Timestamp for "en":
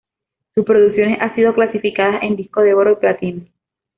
2.23-2.35